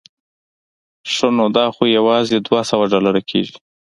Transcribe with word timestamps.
ښه 1.13 1.27
نو 1.37 1.45
دا 1.57 1.65
خو 1.75 1.83
یوازې 1.97 2.37
دوه 2.45 2.61
سوه 2.69 2.85
ډالره 2.91 3.21
کېږي. 3.29 3.55